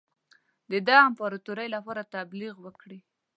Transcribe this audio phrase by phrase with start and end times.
[0.69, 2.99] د ده د امپراطوری لپاره تبلیغ وکړي.